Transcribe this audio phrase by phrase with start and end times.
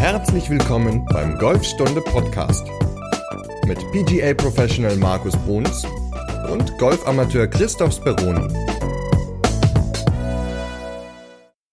[0.00, 2.66] Herzlich willkommen beim Golfstunde Podcast
[3.66, 5.84] mit PGA Professional Markus Bruns
[6.50, 8.48] und Golfamateur Christoph Speroni.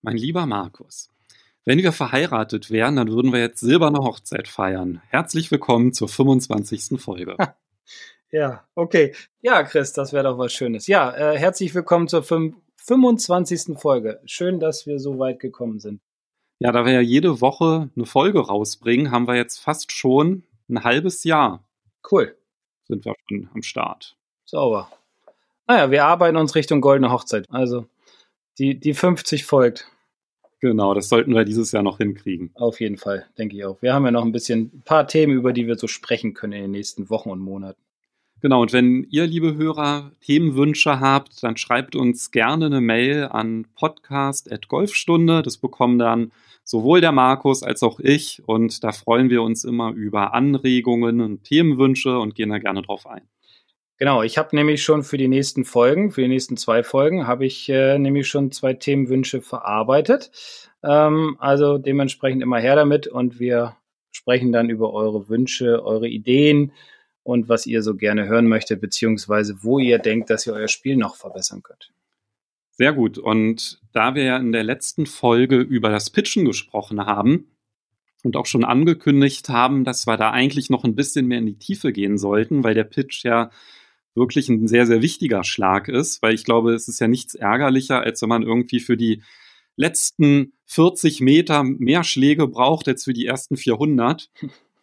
[0.02, 1.10] Mein lieber Markus,
[1.64, 5.02] wenn wir verheiratet wären, dann würden wir jetzt silberne Hochzeit feiern.
[5.08, 7.00] Herzlich willkommen zur 25.
[7.02, 7.38] Folge.
[8.30, 9.16] Ja, okay.
[9.40, 10.88] Ja, Chris, das wäre doch was Schönes.
[10.88, 13.80] Ja, äh, herzlich willkommen zur 25.
[13.80, 14.20] Folge.
[14.26, 16.02] Schön, dass wir so weit gekommen sind.
[16.60, 20.84] Ja, da wir ja jede Woche eine Folge rausbringen, haben wir jetzt fast schon ein
[20.84, 21.64] halbes Jahr.
[22.10, 22.36] Cool.
[22.88, 24.16] Sind wir schon am Start.
[24.46, 24.90] Sauber.
[25.68, 27.46] Naja, wir arbeiten uns Richtung goldene Hochzeit.
[27.50, 27.86] Also
[28.58, 29.88] die, die 50 folgt.
[30.60, 32.50] Genau, das sollten wir dieses Jahr noch hinkriegen.
[32.56, 33.80] Auf jeden Fall, denke ich auch.
[33.82, 36.54] Wir haben ja noch ein bisschen, ein paar Themen, über die wir so sprechen können
[36.54, 37.80] in den nächsten Wochen und Monaten.
[38.42, 43.68] Genau, und wenn ihr, liebe Hörer, Themenwünsche habt, dann schreibt uns gerne eine Mail an
[43.76, 45.44] podcast.golfstunde.
[45.44, 46.32] Das bekommen dann
[46.68, 48.44] sowohl der Markus als auch ich.
[48.46, 53.08] Und da freuen wir uns immer über Anregungen und Themenwünsche und gehen da gerne drauf
[53.08, 53.22] ein.
[53.98, 57.48] Genau, ich habe nämlich schon für die nächsten Folgen, für die nächsten zwei Folgen, habe
[57.48, 60.30] ich äh, nämlich schon zwei Themenwünsche verarbeitet.
[60.84, 63.76] Ähm, also dementsprechend immer her damit und wir
[64.12, 66.74] sprechen dann über eure Wünsche, eure Ideen
[67.24, 70.98] und was ihr so gerne hören möchtet, beziehungsweise wo ihr denkt, dass ihr euer Spiel
[70.98, 71.92] noch verbessern könnt.
[72.78, 73.18] Sehr gut.
[73.18, 77.48] Und da wir ja in der letzten Folge über das Pitchen gesprochen haben
[78.24, 81.58] und auch schon angekündigt haben, dass wir da eigentlich noch ein bisschen mehr in die
[81.58, 83.50] Tiefe gehen sollten, weil der Pitch ja
[84.14, 88.02] wirklich ein sehr, sehr wichtiger Schlag ist, weil ich glaube, es ist ja nichts ärgerlicher,
[88.02, 89.24] als wenn man irgendwie für die
[89.76, 94.30] letzten 40 Meter mehr Schläge braucht als für die ersten 400.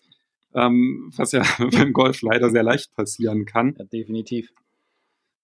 [0.55, 3.77] ähm, was ja beim Golf leider sehr leicht passieren kann.
[3.79, 4.53] Ja, definitiv.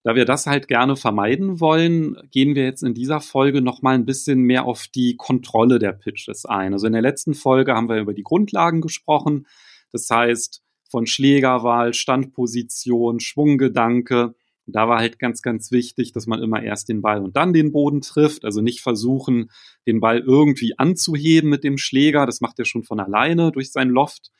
[0.02, 4.06] Da wir das halt gerne vermeiden wollen, gehen wir jetzt in dieser Folge nochmal ein
[4.06, 6.72] bisschen mehr auf die Kontrolle der Pitches ein.
[6.72, 9.46] Also in der letzten Folge haben wir über die Grundlagen gesprochen.
[9.92, 14.34] Das heißt, von Schlägerwahl, Standposition, Schwunggedanke.
[14.66, 17.72] Da war halt ganz, ganz wichtig, dass man immer erst den Ball und dann den
[17.72, 18.44] Boden trifft.
[18.44, 19.50] Also nicht versuchen,
[19.86, 22.24] den Ball irgendwie anzuheben mit dem Schläger.
[22.24, 24.30] Das macht er schon von alleine durch sein Loft,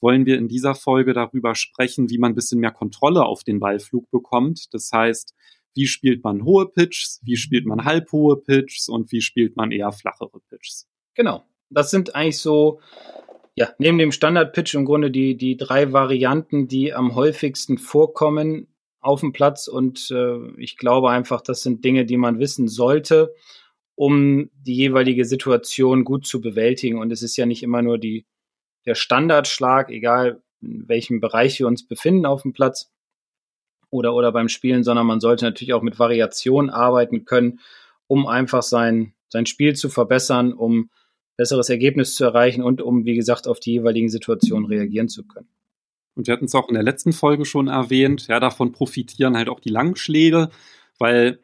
[0.00, 3.60] wollen wir in dieser Folge darüber sprechen, wie man ein bisschen mehr Kontrolle auf den
[3.60, 4.72] Ballflug bekommt.
[4.72, 5.34] Das heißt,
[5.74, 9.92] wie spielt man hohe Pitches, wie spielt man halbhohe Pitches und wie spielt man eher
[9.92, 10.88] flachere Pitches.
[11.14, 11.44] Genau.
[11.70, 12.80] Das sind eigentlich so,
[13.54, 18.66] ja, neben dem Standard-Pitch im Grunde die, die drei Varianten, die am häufigsten vorkommen
[19.00, 19.68] auf dem Platz.
[19.68, 23.34] Und äh, ich glaube einfach, das sind Dinge, die man wissen sollte,
[23.94, 26.98] um die jeweilige Situation gut zu bewältigen.
[26.98, 28.26] Und es ist ja nicht immer nur die
[28.90, 32.90] der Standardschlag, egal in welchem Bereich wir uns befinden auf dem Platz
[33.88, 37.60] oder, oder beim Spielen, sondern man sollte natürlich auch mit Variationen arbeiten können,
[38.08, 40.90] um einfach sein, sein Spiel zu verbessern, um
[41.36, 45.48] besseres Ergebnis zu erreichen und um, wie gesagt, auf die jeweiligen Situationen reagieren zu können.
[46.16, 49.48] Und wir hatten es auch in der letzten Folge schon erwähnt, ja, davon profitieren halt
[49.48, 50.50] auch die Langschläge,
[50.98, 51.38] weil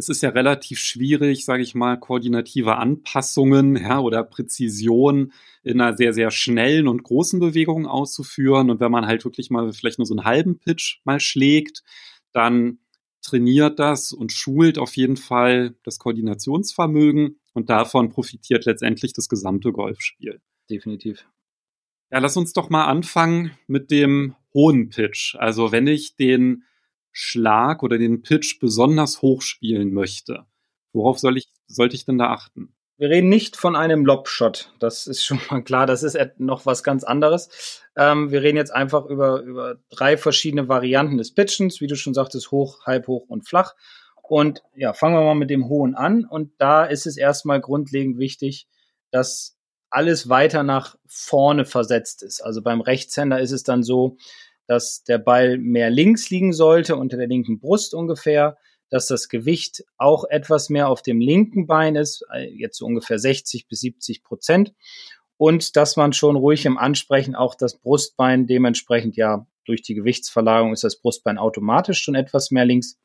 [0.00, 5.96] es ist ja relativ schwierig, sage ich mal, koordinative Anpassungen ja, oder Präzision in einer
[5.96, 8.70] sehr, sehr schnellen und großen Bewegung auszuführen.
[8.70, 11.82] Und wenn man halt wirklich mal vielleicht nur so einen halben Pitch mal schlägt,
[12.32, 12.78] dann
[13.22, 19.70] trainiert das und schult auf jeden Fall das Koordinationsvermögen und davon profitiert letztendlich das gesamte
[19.70, 20.40] Golfspiel.
[20.70, 21.26] Definitiv.
[22.10, 25.36] Ja, lass uns doch mal anfangen mit dem hohen Pitch.
[25.36, 26.64] Also wenn ich den
[27.12, 30.46] Schlag oder den Pitch besonders hoch spielen möchte,
[30.92, 32.74] worauf soll ich, sollte ich denn da achten?
[33.00, 34.74] Wir reden nicht von einem Lobshot.
[34.78, 35.86] Das ist schon mal klar.
[35.86, 37.82] Das ist noch was ganz anderes.
[37.96, 42.12] Ähm, wir reden jetzt einfach über, über drei verschiedene Varianten des Pitchens, wie du schon
[42.12, 43.74] sagtest, hoch, halb hoch und flach.
[44.22, 46.26] Und ja, fangen wir mal mit dem hohen an.
[46.26, 48.68] Und da ist es erstmal grundlegend wichtig,
[49.10, 49.56] dass
[49.88, 52.42] alles weiter nach vorne versetzt ist.
[52.42, 54.18] Also beim Rechtshänder ist es dann so,
[54.70, 58.56] dass der Ball mehr links liegen sollte, unter der linken Brust ungefähr,
[58.88, 63.18] dass das Gewicht auch etwas mehr auf dem linken Bein ist, äh, jetzt so ungefähr
[63.18, 64.72] 60 bis 70 Prozent.
[65.36, 70.72] Und dass man schon ruhig im Ansprechen auch das Brustbein dementsprechend, ja, durch die Gewichtsverlagerung
[70.72, 72.96] ist das Brustbein automatisch schon etwas mehr links.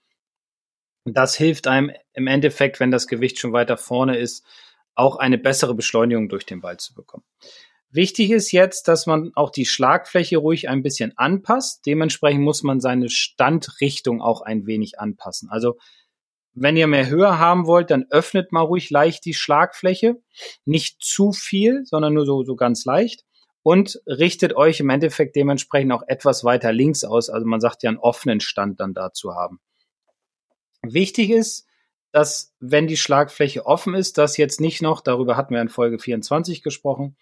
[1.03, 4.45] Das hilft einem im Endeffekt, wenn das Gewicht schon weiter vorne ist,
[4.93, 7.23] auch eine bessere Beschleunigung durch den Ball zu bekommen.
[7.95, 11.85] Wichtig ist jetzt, dass man auch die Schlagfläche ruhig ein bisschen anpasst.
[11.85, 15.49] Dementsprechend muss man seine Standrichtung auch ein wenig anpassen.
[15.49, 15.77] Also
[16.53, 20.17] wenn ihr mehr Höhe haben wollt, dann öffnet mal ruhig leicht die Schlagfläche.
[20.65, 23.23] Nicht zu viel, sondern nur so, so ganz leicht.
[23.63, 27.29] Und richtet euch im Endeffekt dementsprechend auch etwas weiter links aus.
[27.29, 29.61] Also man sagt ja einen offenen Stand dann dazu haben.
[30.81, 31.65] Wichtig ist,
[32.11, 35.97] dass wenn die Schlagfläche offen ist, dass jetzt nicht noch, darüber hatten wir in Folge
[35.97, 37.15] 24 gesprochen,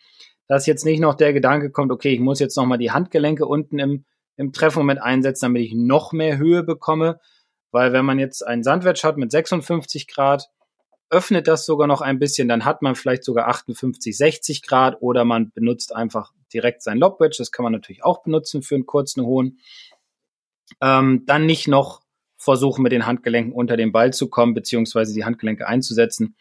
[0.47, 3.79] dass jetzt nicht noch der Gedanke kommt, okay, ich muss jetzt nochmal die Handgelenke unten
[3.79, 4.05] im,
[4.35, 7.19] im Treffmoment einsetzen, damit ich noch mehr Höhe bekomme.
[7.71, 10.49] Weil wenn man jetzt einen Sandwich hat mit 56 Grad,
[11.09, 15.25] öffnet das sogar noch ein bisschen, dann hat man vielleicht sogar 58, 60 Grad oder
[15.25, 17.37] man benutzt einfach direkt sein Lobwedge.
[17.37, 19.59] Das kann man natürlich auch benutzen für einen kurzen Hohen.
[20.81, 22.01] Ähm, dann nicht noch
[22.37, 26.35] versuchen, mit den Handgelenken unter den Ball zu kommen, beziehungsweise die Handgelenke einzusetzen,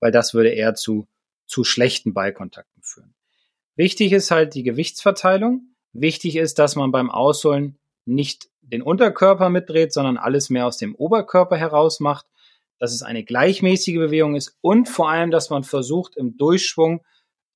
[0.00, 1.08] weil das würde eher zu,
[1.46, 3.15] zu schlechten Ballkontakten führen.
[3.76, 5.68] Wichtig ist halt die Gewichtsverteilung.
[5.92, 10.94] Wichtig ist, dass man beim Ausholen nicht den Unterkörper mitdreht, sondern alles mehr aus dem
[10.94, 12.26] Oberkörper heraus macht,
[12.78, 17.04] dass es eine gleichmäßige Bewegung ist und vor allem, dass man versucht, im Durchschwung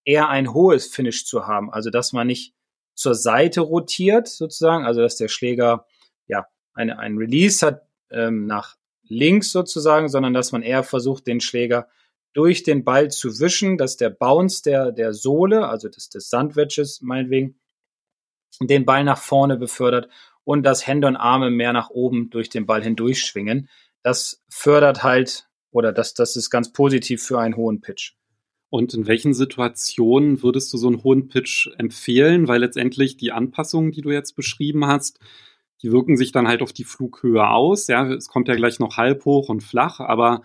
[0.05, 1.73] eher ein hohes Finish zu haben.
[1.73, 2.55] Also, dass man nicht
[2.95, 5.87] zur Seite rotiert, sozusagen, also dass der Schläger
[6.27, 11.41] ja eine, ein Release hat ähm, nach links sozusagen, sondern dass man eher versucht, den
[11.41, 11.89] Schläger
[12.33, 17.01] durch den Ball zu wischen, dass der Bounce der, der Sohle, also des, des Sandwedges
[17.03, 17.59] meinetwegen,
[18.61, 20.09] den Ball nach vorne befördert
[20.45, 23.69] und dass Hände und Arme mehr nach oben durch den Ball hindurchschwingen.
[24.03, 28.15] Das fördert halt oder das, das ist ganz positiv für einen hohen Pitch.
[28.71, 32.47] Und in welchen Situationen würdest du so einen hohen Pitch empfehlen?
[32.47, 35.19] Weil letztendlich die Anpassungen, die du jetzt beschrieben hast,
[35.83, 37.89] die wirken sich dann halt auf die Flughöhe aus.
[37.89, 40.43] Ja, es kommt ja gleich noch halb hoch und flach, aber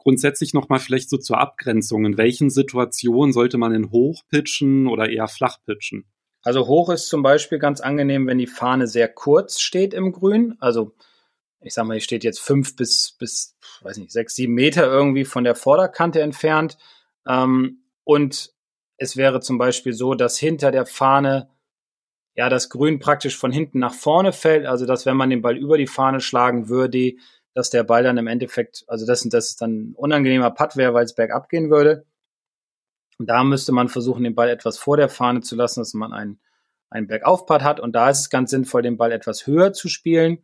[0.00, 2.04] grundsätzlich nochmal vielleicht so zur Abgrenzung.
[2.04, 6.04] In welchen Situationen sollte man in hoch pitchen oder eher flach pitchen?
[6.42, 10.56] Also hoch ist zum Beispiel ganz angenehm, wenn die Fahne sehr kurz steht im Grün.
[10.58, 10.94] Also
[11.60, 15.26] ich sag mal, die steht jetzt fünf bis, bis, weiß nicht, sechs, sieben Meter irgendwie
[15.26, 16.78] von der Vorderkante entfernt.
[17.26, 18.54] Ähm, und
[18.96, 21.50] es wäre zum Beispiel so, dass hinter der Fahne
[22.34, 24.64] ja das Grün praktisch von hinten nach vorne fällt.
[24.64, 27.12] Also dass wenn man den Ball über die Fahne schlagen würde,
[27.60, 30.94] dass der Ball dann im Endeffekt, also das, das ist dann ein unangenehmer Putt wäre,
[30.94, 32.06] weil es bergab gehen würde.
[33.18, 36.14] Und da müsste man versuchen, den Ball etwas vor der Fahne zu lassen, dass man
[36.14, 36.40] einen,
[36.88, 37.78] einen Bergaufpad hat.
[37.78, 40.38] Und da ist es ganz sinnvoll, den Ball etwas höher zu spielen,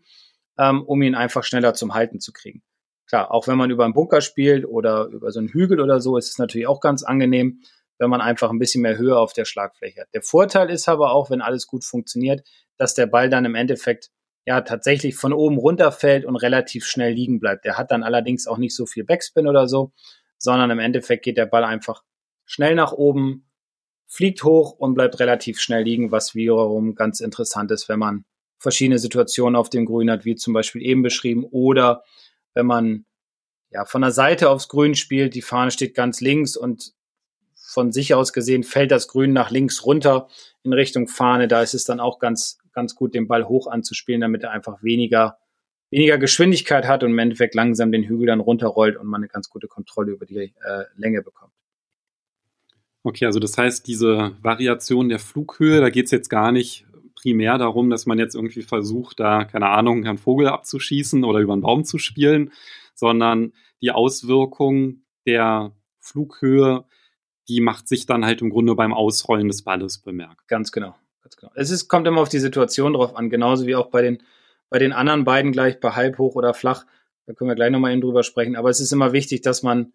[0.58, 2.62] ähm, um ihn einfach schneller zum Halten zu kriegen.
[3.06, 6.18] Klar, auch wenn man über einen Bunker spielt oder über so einen Hügel oder so,
[6.18, 7.62] ist es natürlich auch ganz angenehm,
[7.96, 10.08] wenn man einfach ein bisschen mehr Höhe auf der Schlagfläche hat.
[10.12, 12.46] Der Vorteil ist aber auch, wenn alles gut funktioniert,
[12.76, 14.10] dass der Ball dann im Endeffekt
[14.46, 17.64] ja tatsächlich von oben runterfällt und relativ schnell liegen bleibt.
[17.64, 19.93] Der hat dann allerdings auch nicht so viel Backspin oder so,
[20.38, 22.04] sondern im Endeffekt geht der Ball einfach
[22.44, 23.50] schnell nach oben,
[24.06, 28.25] fliegt hoch und bleibt relativ schnell liegen, was wiederum ganz interessant ist, wenn man
[28.58, 32.04] verschiedene Situationen auf dem Grün hat, wie zum Beispiel eben beschrieben, oder
[32.54, 33.04] wenn man
[33.70, 36.92] ja von der Seite aufs Grün spielt, die Fahne steht ganz links und
[37.56, 40.28] von sich aus gesehen fällt das Grün nach links runter
[40.62, 41.49] in Richtung Fahne.
[41.49, 44.82] Da ist es dann auch ganz ganz gut, den Ball hoch anzuspielen, damit er einfach
[44.82, 45.38] weniger,
[45.90, 49.49] weniger Geschwindigkeit hat und im Endeffekt langsam den Hügel dann runterrollt und man eine ganz
[49.49, 51.52] gute Kontrolle über die äh, Länge bekommt.
[53.02, 57.56] Okay, also das heißt, diese Variation der Flughöhe, da geht es jetzt gar nicht primär
[57.56, 61.62] darum, dass man jetzt irgendwie versucht, da, keine Ahnung, einen Vogel abzuschießen oder über einen
[61.62, 62.52] Baum zu spielen,
[62.94, 66.84] sondern die Auswirkung der Flughöhe,
[67.49, 70.46] die macht sich dann halt im Grunde beim Ausrollen des Balles bemerkt.
[70.49, 70.94] Ganz genau.
[71.26, 71.52] Ganz genau.
[71.56, 74.23] Es ist, kommt immer auf die Situation drauf an, genauso wie auch bei den,
[74.70, 76.87] bei den anderen beiden gleich, bei halb hoch oder flach.
[77.26, 78.55] Da können wir gleich nochmal eben drüber sprechen.
[78.55, 79.93] Aber es ist immer wichtig, dass man,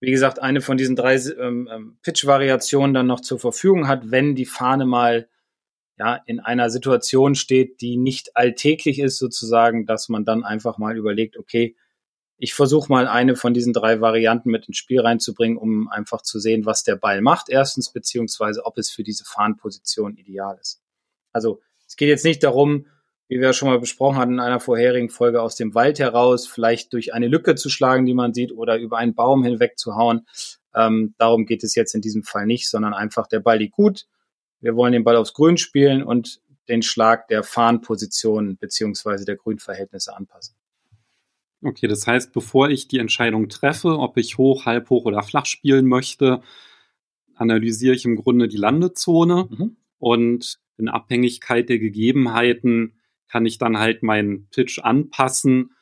[0.00, 4.34] wie gesagt, eine von diesen drei ähm, ähm, Pitch-Variationen dann noch zur Verfügung hat, wenn
[4.34, 5.28] die Fahne mal
[5.98, 10.96] ja, in einer Situation steht, die nicht alltäglich ist, sozusagen, dass man dann einfach mal
[10.96, 11.76] überlegt, okay,
[12.36, 16.38] ich versuche mal eine von diesen drei Varianten mit ins Spiel reinzubringen, um einfach zu
[16.38, 20.82] sehen, was der Ball macht, erstens, beziehungsweise ob es für diese Fahnenposition ideal ist.
[21.32, 22.86] Also es geht jetzt nicht darum,
[23.28, 26.92] wie wir schon mal besprochen hatten in einer vorherigen Folge, aus dem Wald heraus vielleicht
[26.92, 30.26] durch eine Lücke zu schlagen, die man sieht, oder über einen Baum hinweg zu hauen.
[30.74, 34.06] Ähm, darum geht es jetzt in diesem Fall nicht, sondern einfach der Ball liegt gut.
[34.60, 40.14] Wir wollen den Ball aufs Grün spielen und den Schlag der Fahnenposition beziehungsweise der Grünverhältnisse
[40.16, 40.56] anpassen.
[41.64, 45.46] Okay, das heißt, bevor ich die Entscheidung treffe, ob ich hoch, halb hoch oder flach
[45.46, 46.42] spielen möchte,
[47.34, 49.76] analysiere ich im Grunde die Landezone mhm.
[49.98, 55.74] und in Abhängigkeit der Gegebenheiten kann ich dann halt meinen Pitch anpassen,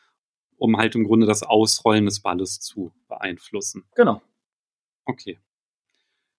[0.57, 3.85] um halt im Grunde das Ausrollen des Balles zu beeinflussen.
[3.97, 4.23] Genau.
[5.05, 5.41] Okay.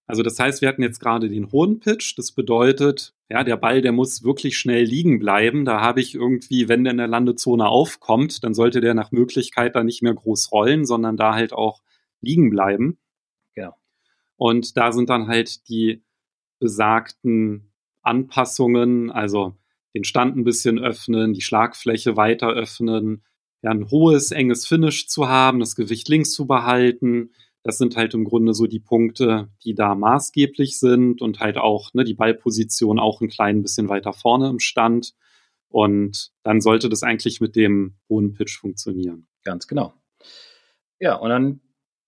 [0.06, 2.18] Also das heißt, wir hatten jetzt gerade den hohen Pitch.
[2.18, 5.66] Das bedeutet, ja, der Ball, der muss wirklich schnell liegen bleiben.
[5.66, 9.76] Da habe ich irgendwie, wenn der in der Landezone aufkommt, dann sollte der nach Möglichkeit
[9.76, 11.82] da nicht mehr groß rollen, sondern da halt auch
[12.20, 12.98] liegen bleiben.
[13.56, 13.76] Genau.
[14.36, 16.04] Und da sind dann halt die
[16.60, 19.56] besagten Anpassungen, also
[19.96, 23.24] den Stand ein bisschen öffnen, die Schlagfläche weiter öffnen,
[23.62, 27.32] ja, ein hohes, enges Finish zu haben, das Gewicht links zu behalten,
[27.64, 31.94] Das sind halt im Grunde so die Punkte, die da maßgeblich sind und halt auch
[31.94, 35.14] ne, die Ballposition auch ein klein bisschen weiter vorne im Stand.
[35.70, 39.28] Und dann sollte das eigentlich mit dem hohen Pitch funktionieren.
[39.44, 39.94] Ganz genau.
[41.00, 41.62] Ja, und dann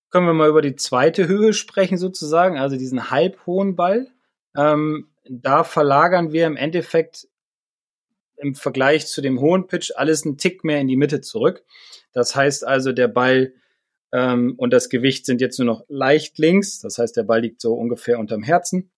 [0.09, 4.07] können wir mal über die zweite Höhe sprechen sozusagen, also diesen halbhohen Ball.
[4.55, 7.27] Ähm, da verlagern wir im Endeffekt
[8.37, 11.63] im Vergleich zu dem hohen Pitch alles einen Tick mehr in die Mitte zurück.
[12.13, 13.53] Das heißt also, der Ball
[14.15, 16.79] ähm, und das Gewicht sind jetzt nur noch leicht links.
[16.79, 18.89] Das heißt, der Ball liegt so ungefähr unterm Herzen.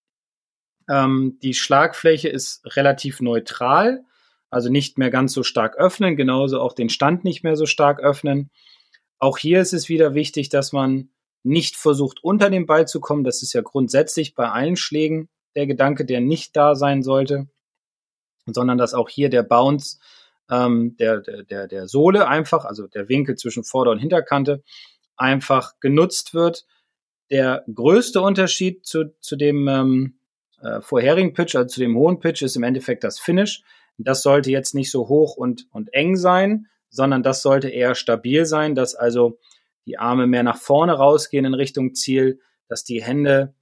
[0.88, 4.04] Ähm, die Schlagfläche ist relativ neutral,
[4.52, 8.00] also nicht mehr ganz so stark öffnen, genauso auch den Stand nicht mehr so stark
[8.00, 8.52] öffnen.
[9.18, 11.10] Auch hier ist es wieder wichtig, dass man
[11.42, 13.24] nicht versucht, unter den Ball zu kommen.
[13.24, 17.48] Das ist ja grundsätzlich bei allen Schlägen der Gedanke, der nicht da sein sollte,
[18.46, 19.98] sondern dass auch hier der Bounce
[20.52, 24.64] ähm, der, der, der Sohle einfach, also der Winkel zwischen Vorder- und Hinterkante,
[25.18, 26.66] einfach genutzt wird.
[27.30, 30.20] Der größte Unterschied zu, zu dem ähm,
[30.62, 33.64] äh, vorherigen Pitch, also zu dem hohen Pitch, ist im Endeffekt das Finish.
[33.98, 38.46] Das sollte jetzt nicht so hoch und, und eng sein, sondern das sollte eher stabil
[38.46, 39.40] sein, dass also
[39.86, 43.54] die Arme mehr nach vorne rausgehen in Richtung Ziel, dass die Hände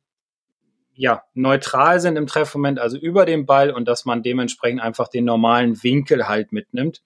[0.94, 5.26] ja neutral sind im Treffmoment, also über dem Ball und dass man dementsprechend einfach den
[5.26, 7.04] normalen Winkel halt mitnimmt,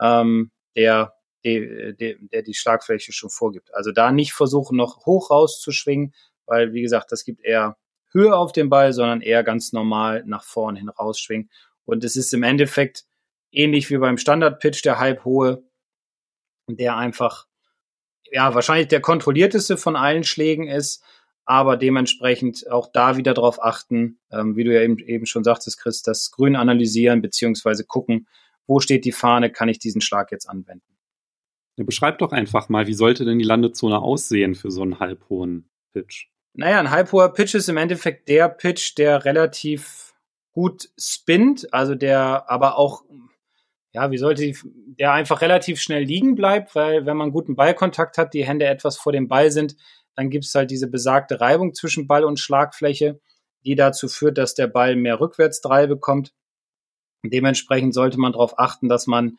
[0.00, 1.14] ähm, der,
[1.54, 3.74] der, der die Schlagfläche schon vorgibt.
[3.74, 6.14] Also da nicht versuchen, noch hoch rauszuschwingen,
[6.46, 7.76] weil wie gesagt, das gibt eher
[8.12, 11.50] Höhe auf dem Ball, sondern eher ganz normal nach vorne hin rausschwingen.
[11.84, 13.04] Und es ist im Endeffekt
[13.50, 15.62] ähnlich wie beim Standard-Pitch, der halbhohe,
[16.68, 17.46] der einfach
[18.30, 21.02] ja, wahrscheinlich der kontrollierteste von allen Schlägen ist,
[21.44, 25.78] aber dementsprechend auch da wieder darauf achten, ähm, wie du ja eben, eben schon sagtest,
[25.78, 28.26] Chris, das Grün analysieren beziehungsweise gucken,
[28.66, 30.95] wo steht die Fahne, kann ich diesen Schlag jetzt anwenden.
[31.76, 35.68] Ja, beschreib doch einfach mal, wie sollte denn die Landezone aussehen für so einen halbhohen
[35.92, 36.28] Pitch?
[36.54, 40.14] Naja, ein halbhoher Pitch ist im Endeffekt der Pitch, der relativ
[40.52, 43.02] gut spinnt, also der aber auch
[43.96, 44.58] ja, wie sollte die,
[44.98, 48.98] der einfach relativ schnell liegen bleibt, weil wenn man guten Ballkontakt hat, die Hände etwas
[48.98, 49.74] vor dem Ball sind,
[50.14, 53.18] dann gibt es halt diese besagte Reibung zwischen Ball und Schlagfläche,
[53.64, 56.34] die dazu führt, dass der Ball mehr Rückwärtsdrei bekommt.
[57.24, 59.38] Dementsprechend sollte man darauf achten, dass man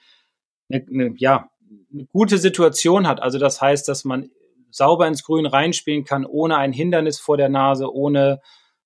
[0.72, 1.52] eine, eine, ja,
[1.92, 3.22] eine gute Situation hat.
[3.22, 4.30] Also das heißt, dass man
[4.72, 8.42] sauber ins Grün reinspielen kann, ohne ein Hindernis vor der Nase, ohne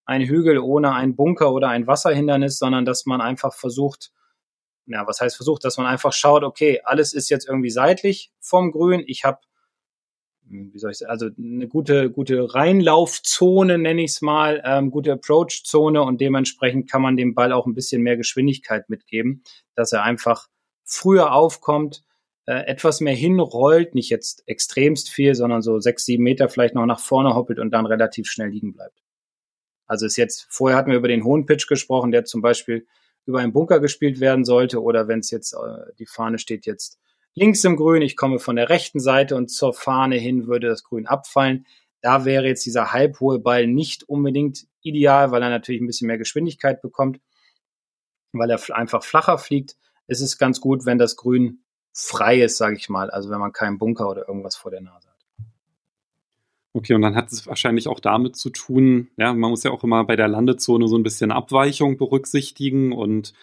[0.06, 4.12] einen Hügel, ohne einen Bunker oder ein Wasserhindernis, sondern dass man einfach versucht,
[4.86, 8.72] ja, was heißt versucht, dass man einfach schaut, okay, alles ist jetzt irgendwie seitlich vom
[8.72, 9.04] Grün.
[9.06, 9.40] Ich habe,
[10.48, 14.92] hm, wie soll ich sagen, also eine gute, gute Reinlaufzone, nenne ich es mal, ähm,
[14.92, 19.44] gute Approachzone und dementsprechend kann man dem Ball auch ein bisschen mehr Geschwindigkeit mitgeben,
[19.76, 20.48] dass er einfach
[20.84, 22.04] früher aufkommt,
[22.46, 26.86] äh, etwas mehr hinrollt, nicht jetzt extremst viel, sondern so sechs, sieben Meter vielleicht noch
[26.86, 29.02] nach vorne hoppelt und dann relativ schnell liegen bleibt.
[29.86, 32.88] Also ist jetzt, vorher hatten wir über den hohen Pitch gesprochen, der zum Beispiel
[33.26, 37.00] über einen Bunker gespielt werden sollte oder wenn es jetzt, äh, die Fahne steht jetzt
[37.36, 40.84] links im Grün, ich komme von der rechten Seite und zur Fahne hin würde das
[40.84, 41.66] Grün abfallen.
[42.02, 46.18] Da wäre jetzt dieser halbhohe Ball nicht unbedingt ideal, weil er natürlich ein bisschen mehr
[46.18, 47.20] Geschwindigkeit bekommt,
[48.32, 49.78] weil er einfach flacher fliegt.
[50.08, 53.54] Es ist ganz gut, wenn das Grün frei ist, sage ich mal, also wenn man
[53.54, 55.12] keinen Bunker oder irgendwas vor der Nase hat.
[56.74, 59.84] Okay, und dann hat es wahrscheinlich auch damit zu tun, ja, man muss ja auch
[59.84, 63.34] immer bei der Landezone so ein bisschen Abweichung berücksichtigen und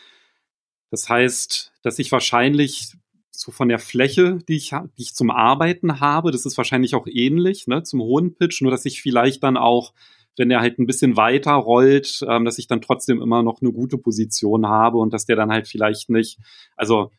[0.90, 2.94] das heißt, dass ich wahrscheinlich
[3.30, 7.06] so von der Fläche, die ich, die ich zum Arbeiten habe, das ist wahrscheinlich auch
[7.06, 9.92] ähnlich, ne, zum hohen Pitch, nur dass ich vielleicht dann auch,
[10.36, 13.72] wenn der halt ein bisschen weiter rollt, ähm, dass ich dann trotzdem immer noch eine
[13.72, 16.38] gute Position habe und dass der dann halt vielleicht nicht,
[16.76, 17.12] also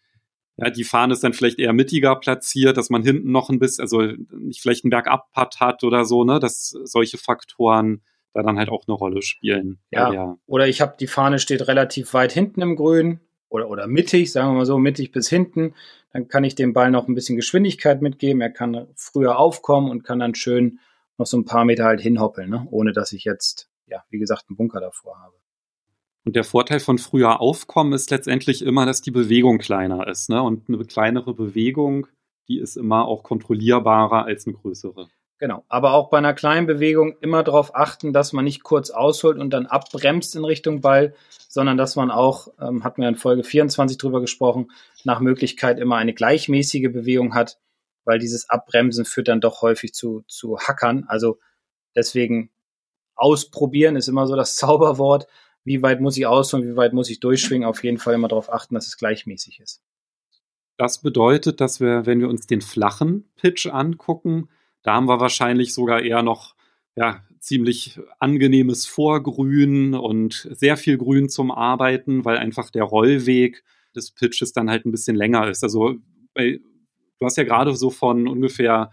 [0.61, 3.81] ja, die Fahne ist dann vielleicht eher mittiger platziert, dass man hinten noch ein bisschen,
[3.83, 8.01] also nicht vielleicht einen Bergabpad hat oder so, ne, dass solche Faktoren
[8.33, 9.79] da dann halt auch eine Rolle spielen.
[9.91, 10.37] Ja, ja.
[10.45, 14.51] oder ich habe die Fahne steht relativ weit hinten im Grün oder, oder mittig, sagen
[14.51, 15.73] wir mal so, mittig bis hinten.
[16.11, 18.41] Dann kann ich dem Ball noch ein bisschen Geschwindigkeit mitgeben.
[18.41, 20.79] Er kann früher aufkommen und kann dann schön
[21.17, 22.67] noch so ein paar Meter halt hinhoppeln, ne?
[22.71, 25.35] ohne dass ich jetzt, ja, wie gesagt, einen Bunker davor habe.
[26.29, 30.29] Und der Vorteil von früher Aufkommen ist letztendlich immer, dass die Bewegung kleiner ist.
[30.29, 30.39] Ne?
[30.43, 32.05] Und eine kleinere Bewegung,
[32.47, 35.07] die ist immer auch kontrollierbarer als eine größere.
[35.39, 39.39] Genau, aber auch bei einer kleinen Bewegung immer darauf achten, dass man nicht kurz ausholt
[39.39, 41.15] und dann abbremst in Richtung Ball,
[41.47, 44.69] sondern dass man auch, ähm, hatten wir in Folge 24 drüber gesprochen,
[45.03, 47.57] nach Möglichkeit immer eine gleichmäßige Bewegung hat,
[48.05, 51.05] weil dieses Abbremsen führt dann doch häufig zu, zu Hackern.
[51.07, 51.39] Also
[51.95, 52.51] deswegen
[53.15, 55.25] ausprobieren ist immer so das Zauberwort
[55.69, 58.51] wie weit muss ich ausholen, wie weit muss ich durchschwingen, auf jeden Fall immer darauf
[58.51, 59.83] achten, dass es gleichmäßig ist.
[60.77, 64.49] Das bedeutet, dass wir, wenn wir uns den flachen Pitch angucken,
[64.81, 66.55] Da haben wir wahrscheinlich sogar eher noch
[66.95, 73.63] ja, ziemlich angenehmes Vorgrün und sehr viel Grün zum Arbeiten, weil einfach der Rollweg
[73.95, 75.63] des Pitches dann halt ein bisschen länger ist.
[75.63, 75.97] Also
[76.35, 78.89] du hast ja gerade so von ungefähr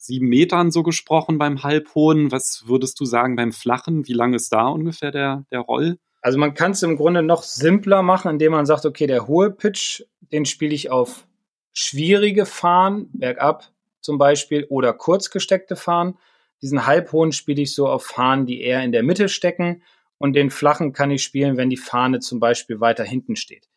[0.00, 2.32] sieben Metern so gesprochen beim Halbhohen.
[2.32, 4.08] Was würdest du sagen beim Flachen?
[4.08, 5.98] Wie lang ist da ungefähr der, der Roll?
[6.22, 9.50] Also man kann es im Grunde noch simpler machen, indem man sagt, okay, der hohe
[9.50, 10.02] Pitch,
[10.32, 11.26] den spiele ich auf
[11.72, 16.18] schwierige Fahren, bergab zum Beispiel, oder kurz gesteckte Fahren.
[16.62, 19.82] Diesen halbhohen spiele ich so auf Fahnen, die eher in der Mitte stecken.
[20.18, 23.68] Und den flachen kann ich spielen, wenn die Fahne zum Beispiel weiter hinten steht.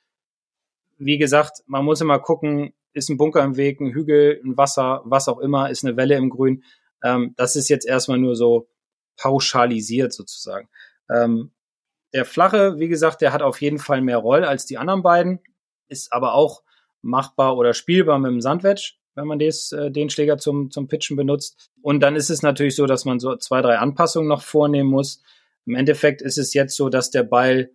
[0.98, 5.02] Wie gesagt, man muss immer gucken, ist ein Bunker im Weg, ein Hügel, ein Wasser,
[5.06, 6.64] was auch immer, ist eine Welle im Grün.
[7.04, 8.68] Ähm, das ist jetzt erstmal nur so
[9.18, 10.70] pauschalisiert sozusagen.
[11.10, 11.52] Ähm,
[12.14, 15.40] der flache, wie gesagt, der hat auf jeden Fall mehr Roll als die anderen beiden,
[15.88, 16.64] ist aber auch
[17.02, 21.18] machbar oder spielbar mit dem Sandwedge, wenn man des, äh, den Schläger zum, zum Pitchen
[21.18, 21.72] benutzt.
[21.82, 25.22] Und dann ist es natürlich so, dass man so zwei, drei Anpassungen noch vornehmen muss.
[25.66, 27.72] Im Endeffekt ist es jetzt so, dass der Ball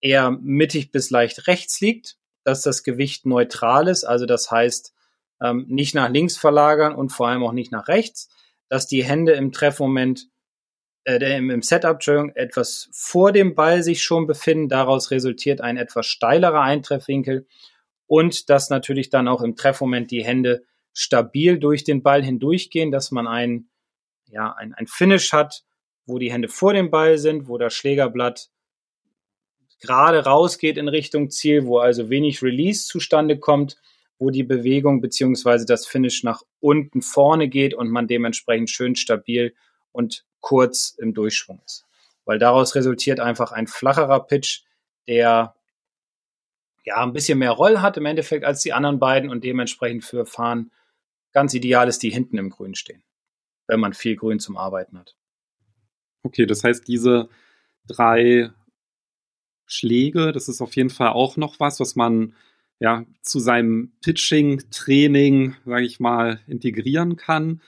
[0.00, 4.94] eher mittig bis leicht rechts liegt dass das Gewicht neutral ist, also das heißt
[5.42, 8.28] ähm, nicht nach links verlagern und vor allem auch nicht nach rechts,
[8.68, 10.28] dass die Hände im Treffmoment
[11.04, 12.00] äh, im, im Setup
[12.34, 14.68] etwas vor dem Ball sich schon befinden.
[14.68, 17.46] Daraus resultiert ein etwas steilerer Eintreffwinkel
[18.06, 23.10] und dass natürlich dann auch im Treffmoment die Hände stabil durch den Ball hindurchgehen, dass
[23.10, 23.68] man ein,
[24.26, 25.64] ja, ein, ein Finish hat,
[26.06, 28.50] wo die Hände vor dem Ball sind, wo das Schlägerblatt
[29.80, 33.76] gerade rausgeht in Richtung Ziel, wo also wenig Release zustande kommt,
[34.18, 39.54] wo die Bewegung beziehungsweise das Finish nach unten vorne geht und man dementsprechend schön stabil
[39.92, 41.84] und kurz im Durchschwung ist.
[42.24, 44.62] Weil daraus resultiert einfach ein flacherer Pitch,
[45.06, 45.54] der
[46.84, 50.26] ja ein bisschen mehr Roll hat im Endeffekt als die anderen beiden und dementsprechend für
[50.26, 50.70] Fahren
[51.32, 53.02] ganz ideal ist, die hinten im Grün stehen,
[53.66, 55.16] wenn man viel Grün zum Arbeiten hat.
[56.22, 57.28] Okay, das heißt, diese
[57.86, 58.50] drei
[59.74, 60.32] Schläge.
[60.32, 62.34] Das ist auf jeden Fall auch noch was, was man
[62.80, 67.60] ja zu seinem Pitching-Training, sage ich mal, integrieren kann.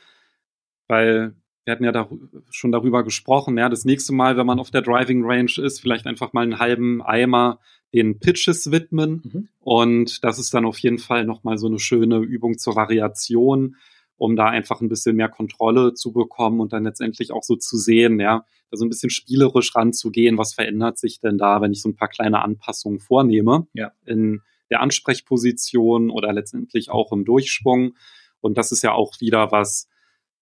[0.89, 2.09] Weil wir hatten ja da,
[2.51, 6.07] schon darüber gesprochen, ja, das nächste Mal, wenn man auf der Driving Range ist, vielleicht
[6.07, 7.59] einfach mal einen halben Eimer
[7.93, 9.23] den Pitches widmen.
[9.25, 9.49] Mhm.
[9.61, 13.77] Und das ist dann auf jeden Fall nochmal so eine schöne Übung zur Variation,
[14.17, 17.77] um da einfach ein bisschen mehr Kontrolle zu bekommen und dann letztendlich auch so zu
[17.77, 21.83] sehen, ja, da so ein bisschen spielerisch ranzugehen, was verändert sich denn da, wenn ich
[21.83, 23.93] so ein paar kleine Anpassungen vornehme ja.
[24.05, 27.95] in der Ansprechposition oder letztendlich auch im Durchschwung.
[28.41, 29.89] Und das ist ja auch wieder was,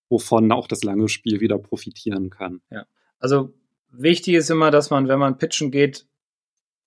[0.08, 2.60] wovon auch das lange Spiel wieder profitieren kann.
[2.70, 2.86] Ja,
[3.18, 3.52] also
[3.90, 6.06] wichtig ist immer, dass man, wenn man pitchen geht,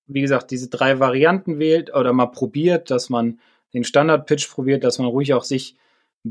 [0.08, 3.40] wie gesagt, diese drei Varianten wählt oder mal probiert, dass man
[3.74, 5.76] den Standard-Pitch probiert, dass man ruhig auch sich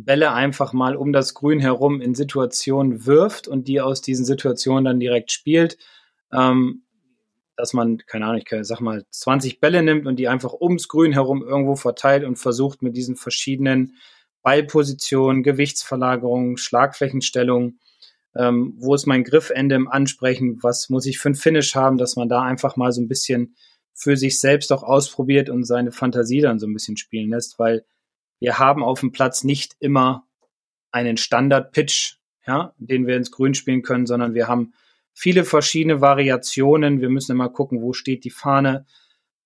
[0.04, 4.84] Bälle einfach mal um das Grün herum in Situationen wirft und die aus diesen Situationen
[4.84, 5.78] dann direkt spielt.
[6.32, 6.82] Ähm,
[7.56, 11.12] dass man, keine Ahnung, ich sag mal, 20 Bälle nimmt und die einfach ums Grün
[11.12, 13.96] herum irgendwo verteilt und versucht mit diesen verschiedenen
[14.42, 17.80] Ballpositionen, Gewichtsverlagerungen, Schlagflächenstellungen,
[18.36, 22.16] ähm, wo ist mein Griffende im Ansprechen, was muss ich für ein Finish haben, dass
[22.16, 23.56] man da einfach mal so ein bisschen
[23.94, 27.84] für sich selbst auch ausprobiert und seine Fantasie dann so ein bisschen spielen lässt, weil
[28.38, 30.26] wir haben auf dem Platz nicht immer
[30.90, 34.72] einen Standard-Pitch, ja, den wir ins Grün spielen können, sondern wir haben
[35.12, 37.00] viele verschiedene Variationen.
[37.00, 38.86] Wir müssen immer gucken, wo steht die Fahne,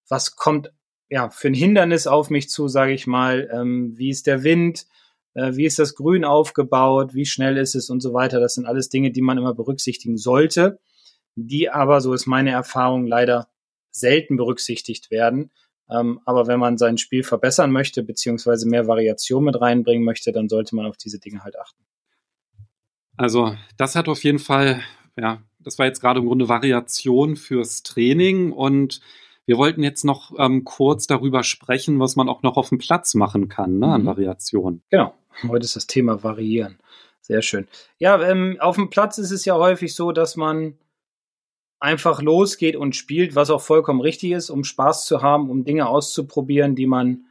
[0.08, 0.72] was kommt
[1.08, 4.86] ja für ein Hindernis auf mich zu, sage ich mal, ähm, wie ist der Wind,
[5.34, 8.40] äh, wie ist das Grün aufgebaut, wie schnell ist es und so weiter.
[8.40, 10.80] Das sind alles Dinge, die man immer berücksichtigen sollte,
[11.34, 13.48] die aber, so ist meine Erfahrung, leider
[13.90, 15.50] selten berücksichtigt werden,
[15.90, 20.48] ähm, aber wenn man sein Spiel verbessern möchte, beziehungsweise mehr Variation mit reinbringen möchte, dann
[20.48, 21.84] sollte man auf diese Dinge halt achten.
[23.16, 24.80] Also, das hat auf jeden Fall,
[25.16, 29.00] ja, das war jetzt gerade im Grunde Variation fürs Training und
[29.46, 33.14] wir wollten jetzt noch ähm, kurz darüber sprechen, was man auch noch auf dem Platz
[33.14, 34.06] machen kann, ne, an mhm.
[34.06, 34.82] Variationen.
[34.90, 35.14] Genau.
[35.48, 36.78] Heute ist das Thema Variieren.
[37.20, 37.66] Sehr schön.
[37.98, 40.78] Ja, ähm, auf dem Platz ist es ja häufig so, dass man
[41.80, 45.88] einfach losgeht und spielt, was auch vollkommen richtig ist, um Spaß zu haben, um Dinge
[45.88, 47.24] auszuprobieren, die man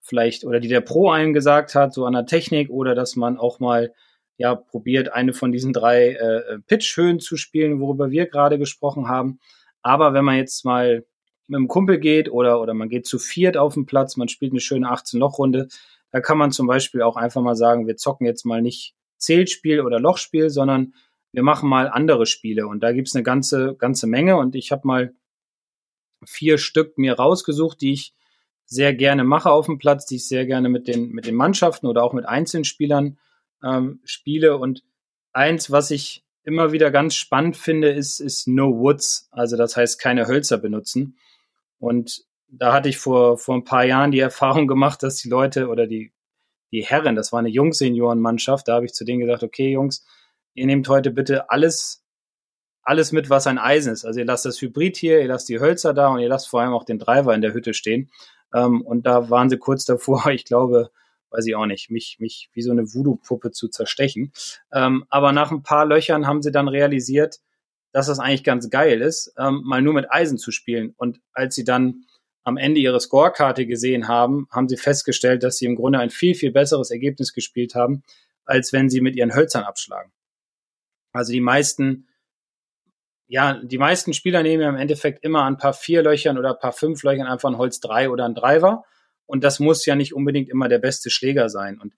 [0.00, 3.38] vielleicht oder die der Pro einem gesagt hat, so an der Technik oder dass man
[3.38, 3.94] auch mal
[4.36, 9.38] ja probiert, eine von diesen drei äh, Pitch-Höhen zu spielen, worüber wir gerade gesprochen haben.
[9.80, 11.04] Aber wenn man jetzt mal
[11.46, 14.52] mit einem Kumpel geht oder, oder man geht zu viert auf den Platz, man spielt
[14.52, 15.68] eine schöne 18-Loch-Runde,
[16.10, 19.80] da kann man zum Beispiel auch einfach mal sagen, wir zocken jetzt mal nicht Zählspiel
[19.80, 20.94] oder Lochspiel, sondern
[21.34, 24.86] wir machen mal andere Spiele und da gibt's eine ganze, ganze Menge und ich habe
[24.86, 25.14] mal
[26.24, 28.14] vier Stück mir rausgesucht, die ich
[28.66, 31.86] sehr gerne mache auf dem Platz, die ich sehr gerne mit den, mit den Mannschaften
[31.86, 33.18] oder auch mit Einzelspielern
[33.64, 34.56] ähm, spiele.
[34.56, 34.84] Und
[35.32, 39.28] eins, was ich immer wieder ganz spannend finde, ist, ist No Woods.
[39.32, 41.18] Also das heißt keine Hölzer benutzen.
[41.78, 45.68] Und da hatte ich vor, vor ein paar Jahren die Erfahrung gemacht, dass die Leute
[45.68, 46.12] oder die,
[46.70, 50.06] die Herren, das war eine Jungseniorenmannschaft, da habe ich zu denen gesagt, okay, Jungs,
[50.54, 52.02] ihr nehmt heute bitte alles,
[52.82, 54.04] alles mit, was ein Eisen ist.
[54.04, 56.60] Also ihr lasst das Hybrid hier, ihr lasst die Hölzer da und ihr lasst vor
[56.60, 58.10] allem auch den Driver in der Hütte stehen.
[58.54, 60.90] Ähm, und da waren sie kurz davor, ich glaube,
[61.30, 64.32] weiß ich auch nicht, mich, mich wie so eine Voodoo-Puppe zu zerstechen.
[64.72, 67.40] Ähm, aber nach ein paar Löchern haben sie dann realisiert,
[67.92, 70.94] dass das eigentlich ganz geil ist, ähm, mal nur mit Eisen zu spielen.
[70.96, 72.04] Und als sie dann
[72.44, 76.34] am Ende ihre Scorekarte gesehen haben, haben sie festgestellt, dass sie im Grunde ein viel,
[76.34, 78.02] viel besseres Ergebnis gespielt haben,
[78.44, 80.12] als wenn sie mit ihren Hölzern abschlagen.
[81.14, 82.08] Also die meisten,
[83.26, 86.58] ja, die meisten Spieler nehmen ja im Endeffekt immer ein paar vier Löchern oder ein
[86.58, 88.84] paar fünf Löchern einfach ein Holz drei oder ein Driver.
[89.26, 91.80] Und das muss ja nicht unbedingt immer der beste Schläger sein.
[91.80, 91.94] Und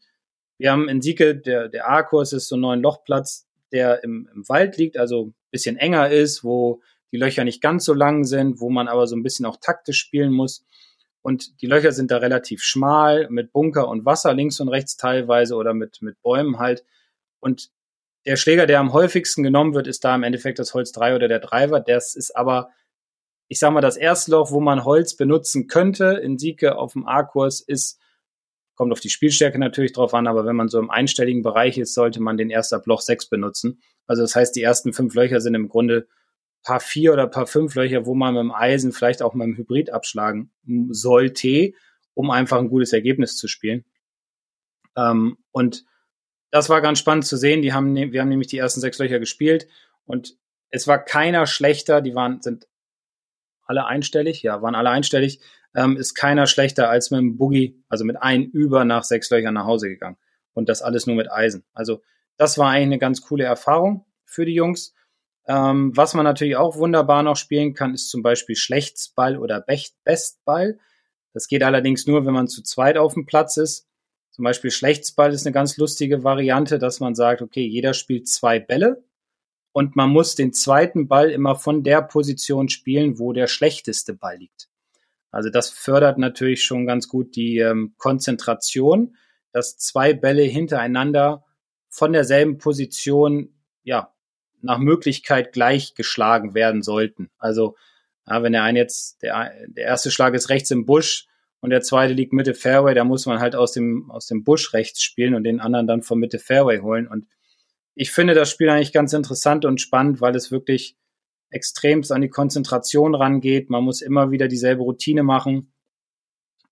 [0.58, 4.48] wir haben in Sieke, der, der A-Kurs ist so ein neuen Lochplatz, der im, im
[4.48, 8.70] Wald liegt, also bisschen enger ist, wo die Löcher nicht ganz so lang sind, wo
[8.70, 10.64] man aber so ein bisschen auch taktisch spielen muss.
[11.22, 15.56] Und die Löcher sind da relativ schmal, mit Bunker und Wasser links und rechts teilweise
[15.56, 16.84] oder mit, mit Bäumen halt.
[17.40, 17.70] Und
[18.26, 21.28] der Schläger, der am häufigsten genommen wird, ist da im Endeffekt das Holz 3 oder
[21.28, 21.80] der Driver.
[21.80, 22.70] Das ist aber,
[23.48, 27.06] ich sag mal, das erste Loch, wo man Holz benutzen könnte in Sieke auf dem
[27.06, 28.00] A-Kurs, ist,
[28.74, 31.94] kommt auf die Spielstärke natürlich drauf an, aber wenn man so im einstelligen Bereich ist,
[31.94, 33.80] sollte man den erst Loch 6 benutzen.
[34.06, 36.08] Also das heißt, die ersten fünf Löcher sind im Grunde
[36.64, 39.56] paar vier oder paar fünf Löcher, wo man mit dem Eisen vielleicht auch mit dem
[39.56, 40.50] Hybrid abschlagen
[40.90, 41.72] sollte,
[42.14, 43.84] um einfach ein gutes Ergebnis zu spielen.
[44.96, 45.84] Ähm, und
[46.50, 47.62] das war ganz spannend zu sehen.
[47.62, 49.66] Die haben, ne, wir haben nämlich die ersten sechs Löcher gespielt
[50.04, 50.36] und
[50.70, 52.00] es war keiner schlechter.
[52.00, 52.66] Die waren, sind
[53.64, 55.40] alle einstellig, ja, waren alle einstellig.
[55.74, 59.54] Ähm, ist keiner schlechter als mit dem Boogie, also mit ein über nach sechs Löchern
[59.54, 60.16] nach Hause gegangen.
[60.54, 61.64] Und das alles nur mit Eisen.
[61.74, 62.00] Also
[62.38, 64.94] das war eigentlich eine ganz coole Erfahrung für die Jungs.
[65.46, 69.64] Ähm, was man natürlich auch wunderbar noch spielen kann, ist zum Beispiel Schlechtsball oder
[70.04, 70.78] Bestball.
[71.34, 73.86] Das geht allerdings nur, wenn man zu zweit auf dem Platz ist.
[74.36, 78.58] Zum Beispiel Schlechtsball ist eine ganz lustige Variante, dass man sagt, okay, jeder spielt zwei
[78.58, 79.02] Bälle
[79.72, 84.36] und man muss den zweiten Ball immer von der Position spielen, wo der schlechteste Ball
[84.36, 84.68] liegt.
[85.30, 89.16] Also das fördert natürlich schon ganz gut die ähm, Konzentration,
[89.52, 91.42] dass zwei Bälle hintereinander
[91.88, 94.12] von derselben Position ja
[94.60, 97.30] nach Möglichkeit gleich geschlagen werden sollten.
[97.38, 97.74] Also
[98.26, 101.26] ja, wenn der eine jetzt, der, der erste Schlag ist rechts im Busch
[101.66, 104.72] und der zweite liegt Mitte Fairway, da muss man halt aus dem, aus dem Busch
[104.72, 107.08] rechts spielen und den anderen dann von Mitte Fairway holen.
[107.08, 107.26] Und
[107.96, 110.96] ich finde das Spiel eigentlich ganz interessant und spannend, weil es wirklich
[111.50, 113.68] extremst an die Konzentration rangeht.
[113.68, 115.72] Man muss immer wieder dieselbe Routine machen,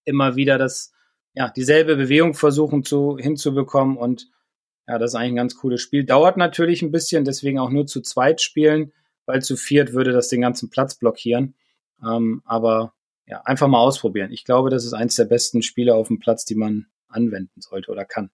[0.04, 0.92] immer wieder das,
[1.32, 4.30] ja, dieselbe Bewegung versuchen zu, hinzubekommen und
[4.86, 6.04] ja, das ist eigentlich ein ganz cooles Spiel.
[6.04, 8.92] Dauert natürlich ein bisschen, deswegen auch nur zu zweit spielen,
[9.26, 11.56] weil zu viert würde das den ganzen Platz blockieren.
[12.00, 12.93] Ähm, aber
[13.26, 14.32] ja, einfach mal ausprobieren.
[14.32, 17.90] Ich glaube, das ist eins der besten Spiele auf dem Platz, die man anwenden sollte
[17.90, 18.30] oder kann.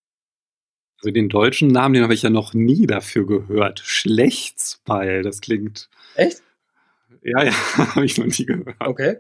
[0.99, 3.81] Also den deutschen Namen, den habe ich ja noch nie dafür gehört.
[3.81, 5.89] Schlechtsball, das klingt.
[6.15, 6.43] Echt?
[7.23, 7.53] Ja, ja,
[7.95, 8.77] habe ich noch nie gehört.
[8.81, 9.19] Okay.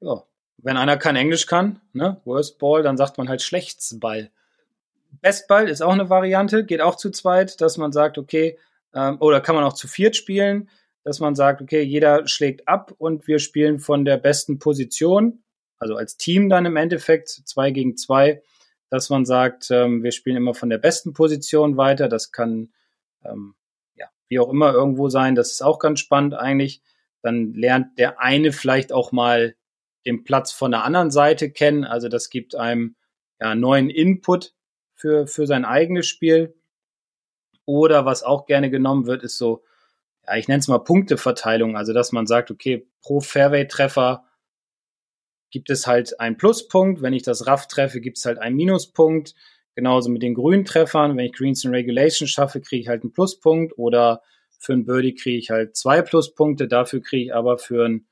[0.00, 0.22] Ja.
[0.58, 4.30] Wenn einer kein Englisch kann, ne, Worst Ball, dann sagt man halt Schlechtsball.
[5.20, 8.58] Bestball ist auch eine Variante, geht auch zu zweit, dass man sagt, okay,
[8.94, 10.68] ähm, oder kann man auch zu viert spielen,
[11.04, 15.42] dass man sagt, okay, jeder schlägt ab und wir spielen von der besten Position,
[15.78, 18.42] also als Team dann im Endeffekt, zwei gegen zwei,
[18.88, 22.08] dass man sagt, ähm, wir spielen immer von der besten Position weiter.
[22.08, 22.72] Das kann
[23.24, 23.54] ähm,
[23.94, 25.34] ja wie auch immer irgendwo sein.
[25.34, 26.82] Das ist auch ganz spannend eigentlich.
[27.22, 29.56] Dann lernt der eine vielleicht auch mal
[30.04, 31.84] den Platz von der anderen Seite kennen.
[31.84, 32.96] Also das gibt einem
[33.40, 34.54] ja neuen Input
[34.94, 36.54] für, für sein eigenes Spiel.
[37.64, 39.64] Oder was auch gerne genommen wird, ist so,
[40.26, 41.76] ja, ich nenne es mal Punkteverteilung.
[41.76, 44.24] Also, dass man sagt, okay, pro Fairway-Treffer
[45.50, 47.02] gibt es halt einen Pluspunkt.
[47.02, 49.34] Wenn ich das Raff treffe, gibt es halt einen Minuspunkt.
[49.74, 51.16] Genauso mit den grünen Treffern.
[51.16, 53.78] Wenn ich Greens in Regulation schaffe, kriege ich halt einen Pluspunkt.
[53.78, 54.22] Oder
[54.58, 56.68] für einen Birdie kriege ich halt zwei Pluspunkte.
[56.68, 58.06] Dafür kriege ich aber für einen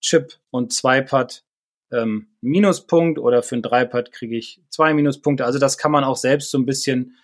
[0.00, 1.44] Chip und zwei Putt
[1.90, 5.44] ähm, Minuspunkt oder für ein Dreipad kriege ich zwei Minuspunkte.
[5.44, 7.16] Also das kann man auch selbst so ein bisschen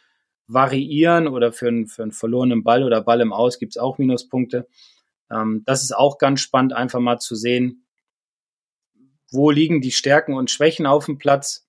[0.46, 3.98] variieren oder für, einen, für einen verlorenen Ball oder Ball im Aus gibt es auch
[3.98, 4.68] Minuspunkte.
[5.30, 7.86] Ähm, das ist auch ganz spannend, einfach mal zu sehen,
[9.30, 11.66] wo liegen die Stärken und Schwächen auf dem Platz,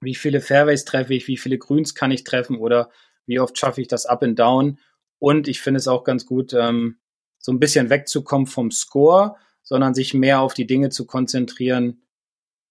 [0.00, 2.90] wie viele Fairways treffe ich, wie viele Grüns kann ich treffen oder
[3.24, 4.78] wie oft schaffe ich das Up and Down.
[5.18, 6.98] Und ich finde es auch ganz gut, ähm,
[7.38, 12.00] so ein bisschen wegzukommen vom Score sondern sich mehr auf die Dinge zu konzentrieren,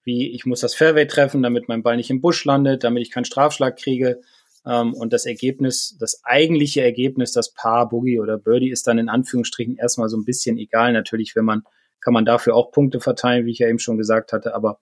[0.04, 3.12] wie ich muss das Fairway treffen, damit mein Ball nicht im Busch landet, damit ich
[3.12, 4.22] keinen Strafschlag kriege.
[4.66, 9.10] Ähm, und das Ergebnis, das eigentliche Ergebnis, das Paar, Boogie oder Birdie, ist dann in
[9.10, 10.94] Anführungsstrichen erstmal so ein bisschen egal.
[10.94, 11.64] Natürlich, wenn man,
[12.02, 14.80] kann man dafür auch Punkte verteilen, wie ich ja eben schon gesagt hatte, aber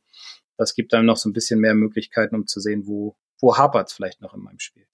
[0.58, 3.89] das gibt dann noch so ein bisschen mehr Möglichkeiten, um zu sehen, wo, wo hapert
[3.89, 4.86] es vielleicht noch in meinem Spiel.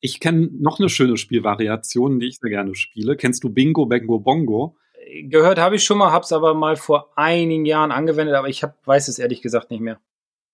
[0.00, 3.16] Ich kenne noch eine schöne Spielvariation, die ich sehr gerne spiele.
[3.16, 4.76] Kennst du Bingo, Bango, Bongo?
[5.24, 8.62] Gehört habe ich schon mal, habe es aber mal vor einigen Jahren angewendet, aber ich
[8.62, 10.00] hab, weiß es ehrlich gesagt nicht mehr.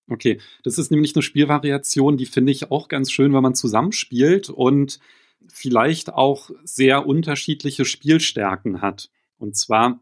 [0.09, 4.49] Okay, das ist nämlich eine Spielvariation, die finde ich auch ganz schön, wenn man zusammenspielt
[4.49, 4.99] und
[5.49, 9.09] vielleicht auch sehr unterschiedliche Spielstärken hat.
[9.37, 9.99] Und zwar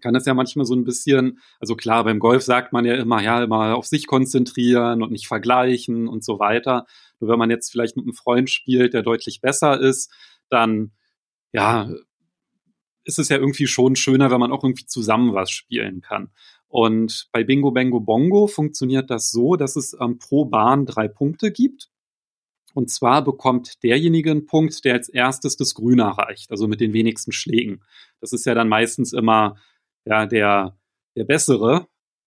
[0.00, 3.22] kann es ja manchmal so ein bisschen, also klar, beim Golf sagt man ja immer,
[3.22, 6.86] ja, immer auf sich konzentrieren und nicht vergleichen und so weiter.
[7.20, 10.12] Nur wenn man jetzt vielleicht mit einem Freund spielt, der deutlich besser ist,
[10.50, 10.92] dann,
[11.52, 11.90] ja,
[13.04, 16.30] ist es ja irgendwie schon schöner, wenn man auch irgendwie zusammen was spielen kann.
[16.74, 21.52] Und bei Bingo Bango Bongo funktioniert das so, dass es ähm, pro Bahn drei Punkte
[21.52, 21.88] gibt.
[22.74, 26.92] Und zwar bekommt derjenige einen Punkt, der als erstes das Grün erreicht, also mit den
[26.92, 27.84] wenigsten Schlägen.
[28.20, 29.54] Das ist ja dann meistens immer
[30.04, 30.76] ja, der,
[31.14, 31.86] der bessere.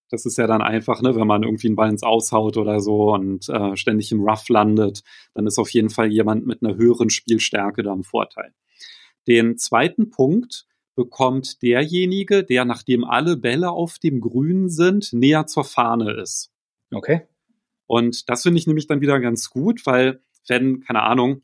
[0.10, 3.14] Das ist ja dann einfach, ne, wenn man irgendwie einen Ball ins Aushaut oder so
[3.14, 7.10] und äh, ständig im Rough landet, dann ist auf jeden Fall jemand mit einer höheren
[7.10, 8.54] Spielstärke da im Vorteil.
[9.28, 15.64] Den zweiten Punkt bekommt derjenige, der nachdem alle Bälle auf dem Grün sind, näher zur
[15.64, 16.52] Fahne ist.
[16.92, 17.22] Okay.
[17.86, 21.44] Und das finde ich nämlich dann wieder ganz gut, weil wenn, keine Ahnung,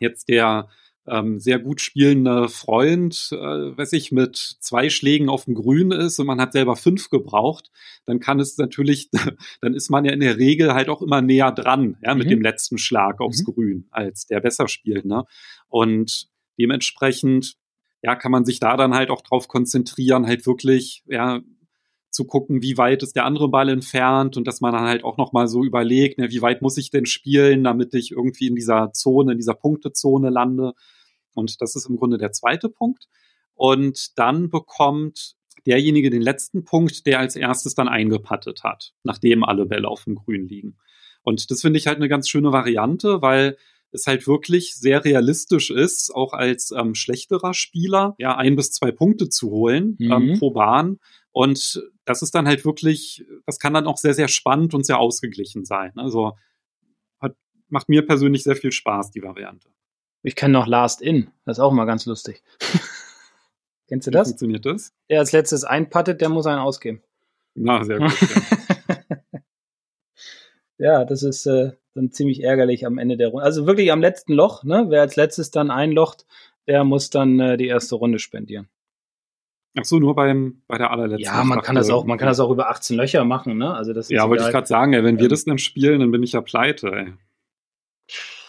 [0.00, 0.68] jetzt der
[1.06, 6.18] ähm, sehr gut spielende Freund, äh, weiß ich, mit zwei Schlägen auf dem Grün ist
[6.18, 7.70] und man hat selber fünf gebraucht,
[8.06, 9.10] dann kann es natürlich,
[9.60, 12.30] dann ist man ja in der Regel halt auch immer näher dran, ja, mit mhm.
[12.30, 13.52] dem letzten Schlag aufs mhm.
[13.52, 15.24] Grün, als der besser spielt, ne?
[15.68, 17.57] Und dementsprechend
[18.02, 21.40] ja, kann man sich da dann halt auch drauf konzentrieren, halt wirklich, ja,
[22.10, 25.18] zu gucken, wie weit ist der andere Ball entfernt und dass man dann halt auch
[25.18, 28.92] nochmal so überlegt, ne, wie weit muss ich denn spielen, damit ich irgendwie in dieser
[28.92, 30.72] Zone, in dieser Punktezone lande.
[31.34, 33.08] Und das ist im Grunde der zweite Punkt.
[33.54, 39.66] Und dann bekommt derjenige den letzten Punkt, der als erstes dann eingepattet hat, nachdem alle
[39.66, 40.78] Bälle auf dem Grün liegen.
[41.22, 43.58] Und das finde ich halt eine ganz schöne Variante, weil
[43.92, 48.92] es halt wirklich sehr realistisch ist, auch als ähm, schlechterer Spieler ja ein bis zwei
[48.92, 50.12] Punkte zu holen ähm, mhm.
[50.30, 50.98] ähm, pro Bahn.
[51.32, 54.98] Und das ist dann halt wirklich, das kann dann auch sehr, sehr spannend und sehr
[54.98, 55.92] ausgeglichen sein.
[55.96, 56.32] Also
[57.20, 57.36] hat,
[57.68, 59.68] macht mir persönlich sehr viel Spaß, die Variante.
[60.22, 62.42] Ich kenne noch Last In, das ist auch mal ganz lustig.
[63.88, 64.28] Kennst du das?
[64.28, 64.92] Wie funktioniert das?
[65.08, 67.02] Der als letztes einpattet, der muss einen ausgeben.
[67.54, 68.12] Na, sehr gut.
[68.20, 68.58] ja.
[70.78, 73.44] ja, das ist, äh, dann ziemlich ärgerlich am Ende der Runde.
[73.44, 74.86] Also wirklich am letzten Loch, ne?
[74.88, 76.26] Wer als letztes dann einlocht,
[76.66, 78.68] der muss dann äh, die erste Runde spendieren.
[79.78, 81.24] Ach so, nur beim, bei der allerletzten.
[81.24, 83.74] Ja, man kann das auch, man kann das auch über 18 Löcher machen, ne?
[83.74, 86.10] Also das ja, wollte ich gerade sagen, ey, wenn ähm, wir das dann spielen, dann
[86.10, 87.12] bin ich ja pleite, ey.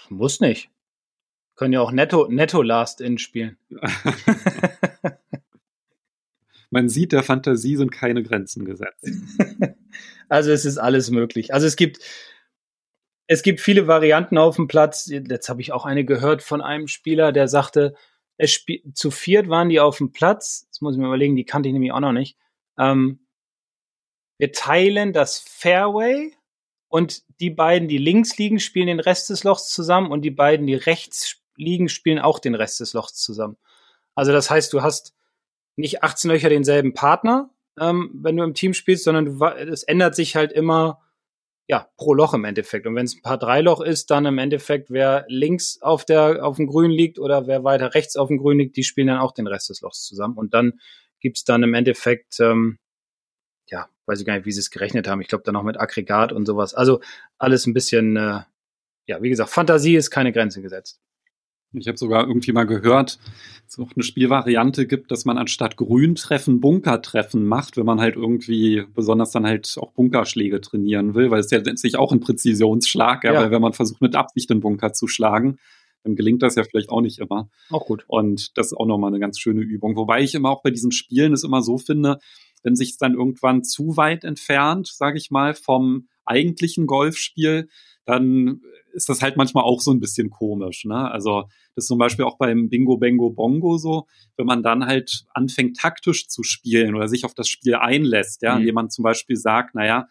[0.10, 0.70] Muss nicht.
[1.56, 3.58] Können ja auch Netto, Netto Last In spielen.
[6.70, 9.06] man sieht, der Fantasie sind keine Grenzen gesetzt.
[10.30, 11.54] also es ist alles möglich.
[11.54, 12.00] Also es gibt,
[13.28, 15.08] es gibt viele Varianten auf dem Platz.
[15.08, 17.96] Jetzt habe ich auch eine gehört von einem Spieler, der sagte,
[18.94, 20.68] zu viert waren die auf dem Platz.
[20.70, 22.38] Das muss ich mir überlegen, die kannte ich nämlich auch noch nicht.
[22.78, 23.26] Ähm,
[24.38, 26.34] wir teilen das Fairway
[26.88, 30.66] und die beiden, die links liegen, spielen den Rest des Lochs zusammen und die beiden,
[30.66, 33.58] die rechts liegen, spielen auch den Rest des Lochs zusammen.
[34.16, 35.14] Also das heißt, du hast
[35.76, 39.40] nicht 18 Löcher denselben Partner, ähm, wenn du im Team spielst, sondern
[39.70, 41.00] es ändert sich halt immer
[41.70, 42.88] ja, pro Loch im Endeffekt.
[42.88, 46.56] Und wenn es ein paar Dreiloch ist, dann im Endeffekt, wer links auf der, auf
[46.56, 49.34] dem Grün liegt oder wer weiter rechts auf dem Grün liegt, die spielen dann auch
[49.34, 50.36] den Rest des Lochs zusammen.
[50.36, 50.80] Und dann
[51.20, 52.80] gibt's dann im Endeffekt, ähm,
[53.68, 55.22] ja, weiß ich gar nicht, wie sie es gerechnet haben.
[55.22, 56.74] Ich glaube dann noch mit Aggregat und sowas.
[56.74, 57.02] Also
[57.38, 58.42] alles ein bisschen, äh,
[59.06, 61.00] ja, wie gesagt, Fantasie ist keine Grenze gesetzt.
[61.74, 63.20] Ich habe sogar irgendwie mal gehört,
[63.66, 68.16] dass es auch eine Spielvariante gibt, dass man anstatt Grüntreffen Bunkertreffen macht, wenn man halt
[68.16, 73.24] irgendwie besonders dann halt auch Bunkerschläge trainieren will, weil es ja letztlich auch ein Präzisionsschlag,
[73.24, 73.42] ja, ja.
[73.42, 75.58] weil wenn man versucht mit Absicht den Bunker zu schlagen,
[76.04, 77.50] dann gelingt das ja vielleicht auch nicht immer.
[77.70, 78.06] Auch gut.
[78.08, 79.96] Und das ist auch nochmal eine ganz schöne Übung.
[79.96, 82.18] Wobei ich immer auch bei diesen Spielen es immer so finde,
[82.64, 87.70] wenn sich es dann irgendwann zu weit entfernt, sage ich mal, vom eigentlichen Golfspiel,
[88.10, 90.86] dann ist das halt manchmal auch so ein bisschen komisch.
[90.86, 91.12] Ne?
[91.12, 91.44] Also
[91.76, 95.78] das ist zum Beispiel auch beim Bingo Bango Bongo so, wenn man dann halt anfängt
[95.78, 98.62] taktisch zu spielen oder sich auf das Spiel einlässt, ja, mhm.
[98.62, 100.08] indem man zum Beispiel sagt, naja,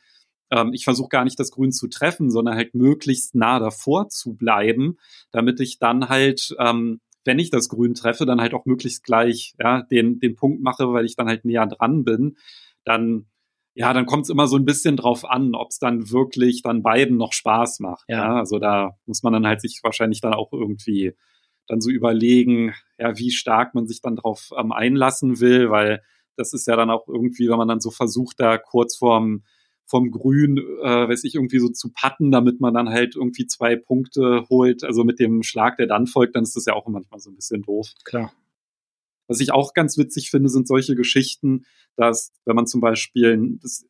[0.53, 4.35] ähm, ich versuche gar nicht das Grün zu treffen, sondern halt möglichst nah davor zu
[4.35, 4.97] bleiben,
[5.33, 9.55] damit ich dann halt ähm, wenn ich das Grün treffe, dann halt auch möglichst gleich
[9.59, 12.37] ja, den, den Punkt mache, weil ich dann halt näher dran bin,
[12.85, 13.27] dann
[13.79, 16.83] ja, dann kommt es immer so ein bisschen drauf an, ob es dann wirklich dann
[16.83, 18.05] beiden noch Spaß macht.
[18.09, 18.17] Ja.
[18.17, 18.37] ja.
[18.37, 21.15] Also da muss man dann halt sich wahrscheinlich dann auch irgendwie
[21.69, 26.03] dann so überlegen, ja, wie stark man sich dann drauf ähm, einlassen will, weil
[26.35, 29.45] das ist ja dann auch irgendwie, wenn man dann so versucht, da kurz vorm
[29.87, 33.77] vom Grün, äh, weiß ich, irgendwie so zu patten, damit man dann halt irgendwie zwei
[33.77, 34.83] Punkte holt.
[34.83, 37.37] Also mit dem Schlag, der dann folgt, dann ist das ja auch manchmal so ein
[37.37, 37.93] bisschen doof.
[38.05, 38.33] Klar.
[39.29, 41.65] Was ich auch ganz witzig finde, sind solche Geschichten,
[41.97, 43.87] dass, wenn man zum Beispiel, das,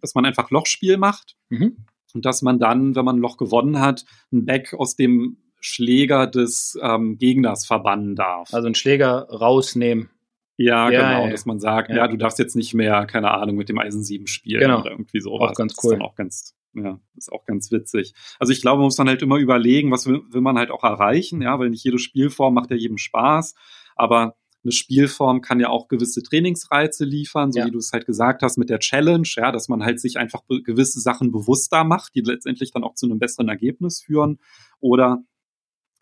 [0.00, 1.84] dass man einfach Lochspiel macht mhm.
[2.14, 6.26] und dass man dann, wenn man ein Loch gewonnen hat, ein Back aus dem Schläger
[6.26, 8.52] des ähm, Gegners verbannen darf.
[8.54, 10.10] Also einen Schläger rausnehmen.
[10.56, 11.96] Ja, ja genau, ja, dass man sagt, ja.
[11.96, 12.08] ja.
[12.08, 14.80] du darfst jetzt nicht mehr, keine Ahnung, mit dem Eisen 7 spielen genau.
[14.80, 15.52] oder irgendwie sowas.
[15.52, 15.90] Auch ganz cool.
[15.90, 18.14] Das ist auch ganz, ja, ist auch ganz witzig.
[18.40, 20.82] Also ich glaube, man muss dann halt immer überlegen, was will, will man halt auch
[20.82, 23.54] erreichen, ja, weil nicht jede Spielform macht ja jedem Spaß,
[23.94, 24.36] aber
[24.68, 27.66] eine Spielform kann ja auch gewisse Trainingsreize liefern, so ja.
[27.66, 30.42] wie du es halt gesagt hast mit der Challenge, ja, dass man halt sich einfach
[30.64, 34.38] gewisse Sachen bewusster macht, die letztendlich dann auch zu einem besseren Ergebnis führen
[34.80, 35.22] oder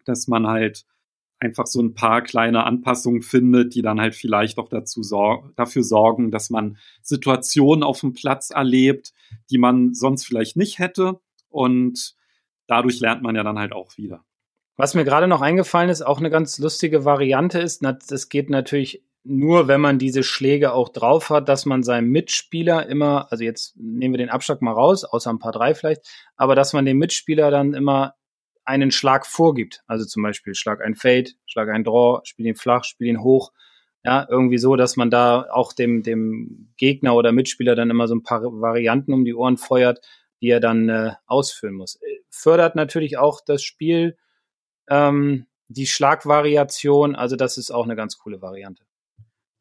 [0.04, 0.84] dass man halt
[1.38, 5.84] einfach so ein paar kleine Anpassungen findet, die dann halt vielleicht auch dazu sor dafür
[5.84, 9.12] sorgen, dass man Situationen auf dem Platz erlebt,
[9.50, 11.20] die man sonst vielleicht nicht hätte.
[11.48, 12.16] Und
[12.66, 14.24] dadurch lernt man ja dann halt auch wieder.
[14.76, 19.02] Was mir gerade noch eingefallen ist, auch eine ganz lustige Variante ist, das geht natürlich
[19.24, 23.76] nur, wenn man diese Schläge auch drauf hat, dass man seinem Mitspieler immer, also jetzt
[23.76, 26.02] nehmen wir den Abschlag mal raus, außer ein paar drei vielleicht,
[26.36, 28.14] aber dass man dem Mitspieler dann immer
[28.64, 29.82] einen Schlag vorgibt.
[29.86, 33.52] Also zum Beispiel Schlag ein Fade, Schlag ein Draw, spiel ihn flach, spiel ihn hoch.
[34.04, 38.14] Ja, irgendwie so, dass man da auch dem, dem Gegner oder Mitspieler dann immer so
[38.14, 40.00] ein paar Varianten um die Ohren feuert,
[40.40, 41.96] die er dann äh, ausführen muss.
[41.96, 44.16] Äh, fördert natürlich auch das Spiel,
[44.88, 48.84] ähm, die Schlagvariation, also das ist auch eine ganz coole Variante.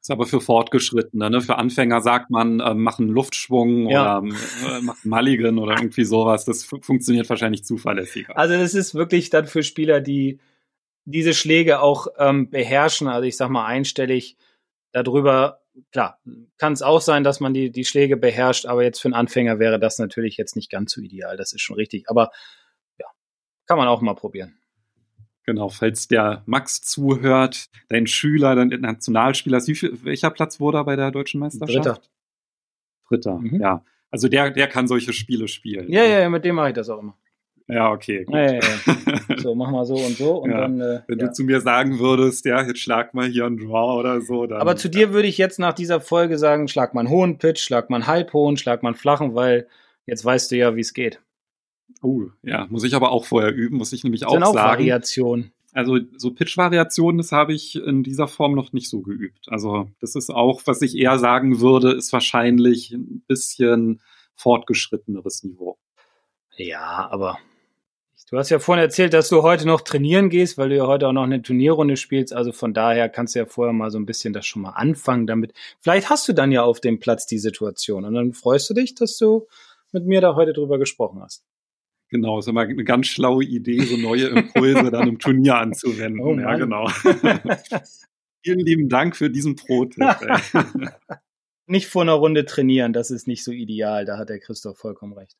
[0.05, 1.41] Ist aber für Fortgeschrittene, ne?
[1.41, 4.19] Für Anfänger sagt man, äh, machen Luftschwung ja.
[4.19, 6.45] oder äh, machen Mulligan oder irgendwie sowas.
[6.45, 8.37] Das funktioniert wahrscheinlich zuverlässiger.
[8.37, 10.39] Also das ist wirklich dann für Spieler, die
[11.05, 13.07] diese Schläge auch ähm, beherrschen.
[13.07, 14.37] Also ich sag mal einstellig
[14.91, 15.61] darüber.
[15.91, 16.19] Klar,
[16.59, 19.57] kann es auch sein, dass man die, die Schläge beherrscht, aber jetzt für einen Anfänger
[19.57, 21.35] wäre das natürlich jetzt nicht ganz so ideal.
[21.35, 22.11] Das ist schon richtig.
[22.11, 22.29] Aber
[22.99, 23.07] ja,
[23.65, 24.55] kann man auch mal probieren.
[25.45, 31.11] Genau, falls der Max zuhört, dein Schüler, dein Nationalspieler, welcher Platz wurde er bei der
[31.11, 31.85] deutschen Meisterschaft?
[31.85, 32.01] Dritter.
[33.07, 33.61] Dritter, mhm.
[33.61, 33.83] ja.
[34.09, 35.91] Also der, der kann solche Spiele spielen.
[35.91, 37.15] Ja, ja, ja, mit dem mache ich das auch immer.
[37.67, 38.23] Ja, okay.
[38.25, 38.35] Gut.
[38.35, 39.37] Ja, ja, ja.
[39.37, 40.79] So, mach mal so und so und dann.
[40.79, 44.21] Äh, Wenn du zu mir sagen würdest, ja, jetzt schlag mal hier einen Draw oder
[44.21, 44.45] so.
[44.45, 47.37] Dann, Aber zu dir würde ich jetzt nach dieser Folge sagen, schlag mal einen hohen
[47.37, 49.67] Pitch, schlag mal einen halbhohen, schlag mal einen flachen, weil
[50.05, 51.19] jetzt weißt du ja, wie es geht.
[52.01, 54.79] Oh, ja, muss ich aber auch vorher üben, muss ich nämlich das auch, auch sagen.
[54.79, 55.51] Variationen.
[55.75, 59.47] Also so Pitch-Variationen, das habe ich in dieser Form noch nicht so geübt.
[59.49, 64.01] Also das ist auch, was ich eher sagen würde, ist wahrscheinlich ein bisschen
[64.35, 65.77] fortgeschritteneres Niveau.
[66.55, 67.39] Ja, aber
[68.29, 71.09] du hast ja vorhin erzählt, dass du heute noch trainieren gehst, weil du ja heute
[71.09, 72.33] auch noch eine Turnierrunde spielst.
[72.33, 75.27] Also von daher kannst du ja vorher mal so ein bisschen das schon mal anfangen
[75.27, 75.53] damit.
[75.81, 78.95] Vielleicht hast du dann ja auf dem Platz die Situation und dann freust du dich,
[78.95, 79.45] dass du
[79.91, 81.43] mit mir da heute drüber gesprochen hast.
[82.15, 86.21] Genau, ist immer eine ganz schlaue Idee, so neue Impulse dann im Turnier anzuwenden.
[86.21, 86.87] Oh ja, genau.
[88.41, 90.05] Vielen lieben Dank für diesen Pro-Tipp.
[91.67, 94.05] nicht vor einer Runde trainieren, das ist nicht so ideal.
[94.05, 95.35] Da hat der Christoph vollkommen recht.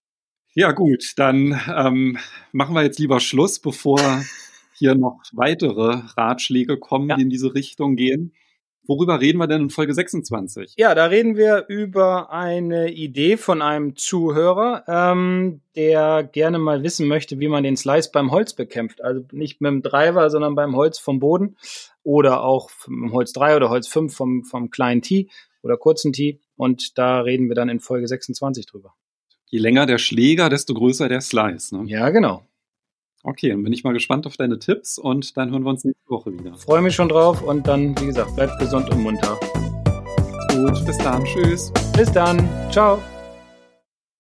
[0.53, 2.17] Ja, gut, dann ähm,
[2.51, 3.99] machen wir jetzt lieber Schluss, bevor
[4.73, 7.15] hier noch weitere Ratschläge kommen, ja.
[7.15, 8.33] die in diese Richtung gehen.
[8.88, 10.74] Worüber reden wir denn in Folge 26?
[10.78, 17.08] Ja, da reden wir über eine Idee von einem Zuhörer, ähm, der gerne mal wissen
[17.08, 19.04] möchte, wie man den Slice beim Holz bekämpft.
[19.04, 21.58] Also nicht mit dem Driver, sondern beim Holz vom Boden
[22.04, 25.30] oder auch mit Holz 3 oder Holz 5 vom, vom kleinen Tee
[25.63, 26.39] oder kurzen Tee.
[26.56, 28.93] Und da reden wir dann in Folge 26 drüber.
[29.48, 31.76] Je länger der Schläger, desto größer der Slice.
[31.76, 31.89] Ne?
[31.89, 32.45] Ja, genau.
[33.27, 36.09] Okay, dann bin ich mal gespannt auf deine Tipps und dann hören wir uns nächste
[36.09, 36.53] Woche wieder.
[36.53, 39.39] Freue mich schon drauf und dann, wie gesagt, bleibt gesund und munter.
[40.51, 41.25] Gut, bis dann.
[41.25, 41.73] Tschüss.
[41.97, 42.47] Bis dann.
[42.69, 43.01] Ciao.